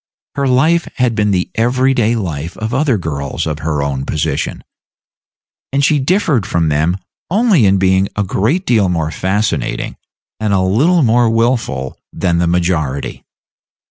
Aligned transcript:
Her 0.33 0.47
life 0.47 0.87
had 0.95 1.13
been 1.13 1.29
the 1.29 1.51
every 1.53 1.93
day 1.93 2.15
life 2.15 2.57
of 2.57 2.73
other 2.73 2.97
girls 2.97 3.45
of 3.45 3.59
her 3.59 3.83
own 3.83 4.03
position, 4.03 4.63
and 5.71 5.85
she 5.85 5.99
differed 5.99 6.43
from 6.43 6.69
them 6.69 6.97
only 7.29 7.67
in 7.67 7.77
being 7.77 8.07
a 8.15 8.23
great 8.23 8.65
deal 8.65 8.89
more 8.89 9.11
fascinating, 9.11 9.97
and 10.39 10.53
a 10.53 10.59
little 10.61 11.03
more 11.03 11.29
wilful, 11.29 11.99
than 12.11 12.39
the 12.39 12.47
majority. 12.47 13.23